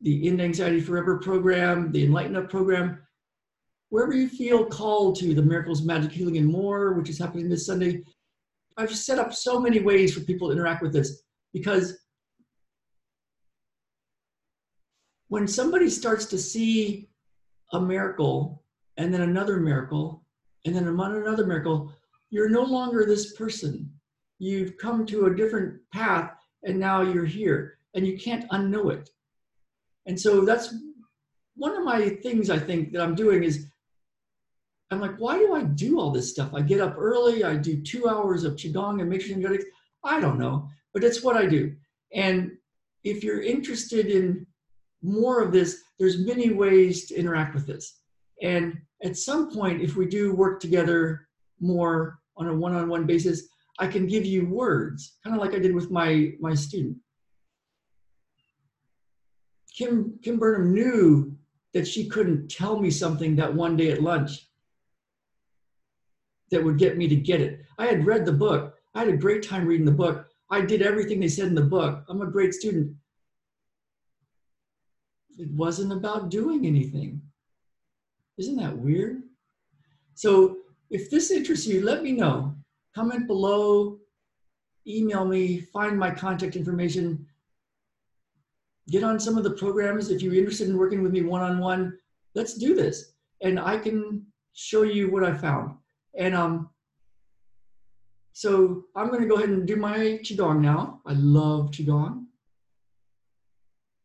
the 0.00 0.28
End 0.28 0.40
Anxiety 0.40 0.80
Forever 0.80 1.18
program, 1.18 1.92
the 1.92 2.04
Enlighten 2.04 2.36
Up 2.36 2.50
program, 2.50 2.98
wherever 3.88 4.12
you 4.12 4.28
feel 4.28 4.66
called 4.66 5.16
to 5.16 5.34
the 5.34 5.42
Miracles, 5.42 5.82
Magic, 5.82 6.12
Healing, 6.12 6.36
and 6.36 6.46
More, 6.46 6.94
which 6.94 7.08
is 7.08 7.18
happening 7.18 7.48
this 7.48 7.66
Sunday. 7.66 8.02
I've 8.76 8.94
set 8.94 9.18
up 9.18 9.32
so 9.32 9.60
many 9.60 9.80
ways 9.80 10.12
for 10.12 10.20
people 10.20 10.48
to 10.48 10.52
interact 10.52 10.82
with 10.82 10.92
this 10.92 11.22
because 11.52 11.96
when 15.28 15.46
somebody 15.46 15.88
starts 15.88 16.26
to 16.26 16.38
see 16.38 17.08
a 17.72 17.80
miracle 17.80 18.64
and 18.96 19.14
then 19.14 19.22
another 19.22 19.58
miracle 19.58 20.24
and 20.64 20.74
then 20.74 20.86
another 20.86 21.46
miracle, 21.46 21.92
you're 22.30 22.48
no 22.48 22.62
longer 22.62 23.04
this 23.06 23.34
person. 23.34 23.93
You've 24.38 24.76
come 24.78 25.06
to 25.06 25.26
a 25.26 25.34
different 25.34 25.80
path 25.92 26.32
and 26.64 26.78
now 26.78 27.02
you're 27.02 27.24
here 27.24 27.78
and 27.94 28.06
you 28.06 28.18
can't 28.18 28.48
unknow 28.50 28.92
it. 28.92 29.10
And 30.06 30.20
so 30.20 30.44
that's 30.44 30.74
one 31.56 31.76
of 31.76 31.84
my 31.84 32.10
things 32.22 32.50
I 32.50 32.58
think 32.58 32.92
that 32.92 33.02
I'm 33.02 33.14
doing 33.14 33.44
is 33.44 33.66
I'm 34.90 35.00
like, 35.00 35.16
why 35.16 35.38
do 35.38 35.54
I 35.54 35.62
do 35.62 35.98
all 35.98 36.10
this 36.10 36.30
stuff? 36.30 36.52
I 36.54 36.60
get 36.60 36.80
up 36.80 36.96
early, 36.98 37.44
I 37.44 37.56
do 37.56 37.80
two 37.80 38.08
hours 38.08 38.44
of 38.44 38.56
Qigong 38.56 39.00
and 39.00 39.08
matrix 39.08 39.32
energetics. 39.32 39.64
I 40.04 40.20
don't 40.20 40.38
know, 40.38 40.68
but 40.92 41.04
it's 41.04 41.22
what 41.22 41.36
I 41.36 41.46
do. 41.46 41.74
And 42.12 42.52
if 43.02 43.24
you're 43.24 43.42
interested 43.42 44.06
in 44.06 44.46
more 45.02 45.42
of 45.42 45.52
this, 45.52 45.82
there's 45.98 46.24
many 46.24 46.50
ways 46.50 47.06
to 47.06 47.14
interact 47.14 47.54
with 47.54 47.66
this. 47.66 48.00
And 48.42 48.78
at 49.02 49.16
some 49.16 49.50
point, 49.54 49.82
if 49.82 49.96
we 49.96 50.06
do 50.06 50.34
work 50.34 50.60
together 50.60 51.28
more 51.60 52.18
on 52.36 52.48
a 52.48 52.54
one-on-one 52.54 53.06
basis, 53.06 53.48
I 53.78 53.86
can 53.88 54.06
give 54.06 54.24
you 54.24 54.46
words, 54.46 55.16
kind 55.24 55.34
of 55.34 55.42
like 55.42 55.54
I 55.54 55.58
did 55.58 55.74
with 55.74 55.90
my, 55.90 56.32
my 56.40 56.54
student. 56.54 56.96
Kim, 59.76 60.18
Kim 60.22 60.38
Burnham 60.38 60.72
knew 60.72 61.36
that 61.72 61.86
she 61.86 62.08
couldn't 62.08 62.48
tell 62.48 62.78
me 62.78 62.90
something 62.90 63.34
that 63.36 63.52
one 63.52 63.76
day 63.76 63.90
at 63.90 64.02
lunch 64.02 64.48
that 66.50 66.62
would 66.62 66.78
get 66.78 66.96
me 66.96 67.08
to 67.08 67.16
get 67.16 67.40
it. 67.40 67.64
I 67.78 67.86
had 67.86 68.06
read 68.06 68.24
the 68.24 68.32
book. 68.32 68.74
I 68.94 69.00
had 69.00 69.08
a 69.08 69.16
great 69.16 69.42
time 69.42 69.66
reading 69.66 69.84
the 69.84 69.90
book. 69.92 70.26
I 70.50 70.60
did 70.60 70.82
everything 70.82 71.18
they 71.18 71.28
said 71.28 71.48
in 71.48 71.54
the 71.54 71.62
book. 71.62 72.04
I'm 72.08 72.22
a 72.22 72.30
great 72.30 72.54
student. 72.54 72.94
It 75.36 75.50
wasn't 75.50 75.92
about 75.92 76.30
doing 76.30 76.64
anything. 76.64 77.20
Isn't 78.38 78.56
that 78.56 78.76
weird? 78.76 79.22
So 80.14 80.58
if 80.90 81.10
this 81.10 81.32
interests 81.32 81.66
you, 81.66 81.84
let 81.84 82.04
me 82.04 82.12
know. 82.12 82.53
Comment 82.94 83.26
below, 83.26 83.98
email 84.86 85.24
me, 85.24 85.60
find 85.72 85.98
my 85.98 86.10
contact 86.10 86.56
information. 86.56 87.26
Get 88.88 89.02
on 89.02 89.18
some 89.18 89.36
of 89.36 89.44
the 89.44 89.52
programs. 89.52 90.10
If 90.10 90.22
you're 90.22 90.34
interested 90.34 90.68
in 90.68 90.76
working 90.76 91.02
with 91.02 91.12
me 91.12 91.22
one-on-one, 91.22 91.80
-on 91.80 91.90
-one, 91.90 91.98
let's 92.34 92.54
do 92.54 92.74
this. 92.74 93.14
And 93.40 93.58
I 93.58 93.78
can 93.78 94.26
show 94.52 94.82
you 94.82 95.10
what 95.10 95.24
I 95.24 95.34
found. 95.34 95.76
And 96.14 96.34
um, 96.34 96.70
so 98.34 98.84
I'm 98.96 99.08
going 99.08 99.22
to 99.22 99.28
go 99.28 99.36
ahead 99.36 99.50
and 99.50 99.64
do 99.66 99.76
my 99.76 100.18
qigong 100.22 100.60
now. 100.60 101.00
I 101.06 101.12
love 101.12 101.70
qigong, 101.70 102.26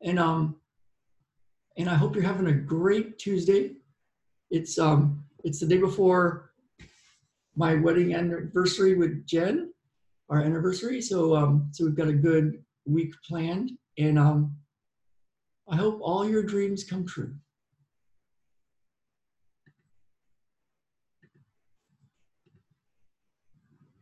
and 0.04 0.20
um, 0.20 0.56
and 1.78 1.90
I 1.90 1.96
hope 1.96 2.16
you're 2.16 2.24
having 2.24 2.48
a 2.48 2.54
great 2.54 3.18
Tuesday. 3.18 3.78
It's 4.52 4.78
um, 4.78 5.24
it's 5.44 5.60
the 5.60 5.66
day 5.66 5.78
before 5.78 6.49
my 7.60 7.76
wedding 7.76 8.16
anniversary 8.16 8.96
with 8.96 9.28
Jen, 9.28 9.74
our 10.30 10.42
anniversary. 10.42 11.02
So 11.02 11.36
um, 11.36 11.68
so 11.74 11.84
we've 11.84 11.96
got 11.96 12.08
a 12.08 12.14
good 12.14 12.64
week 12.86 13.14
planned, 13.28 13.72
and 13.98 14.18
um, 14.18 14.56
I 15.70 15.76
hope 15.76 16.00
all 16.02 16.28
your 16.28 16.42
dreams 16.42 16.86
come 16.86 17.06
true. 17.06 17.36